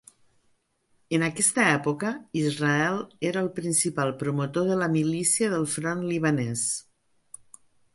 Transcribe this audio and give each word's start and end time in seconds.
En 1.17 1.25
aquesta 1.27 1.65
època, 1.73 2.15
Israel 2.41 2.99
era 3.33 3.45
el 3.45 3.53
principal 3.61 4.17
promotor 4.25 4.69
de 4.75 4.83
la 4.83 4.93
milícia 4.99 5.55
del 5.57 5.73
Front 5.79 6.07
Libanès. 6.13 6.71